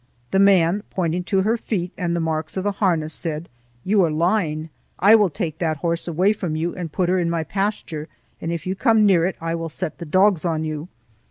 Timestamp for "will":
5.13-5.29, 9.53-9.69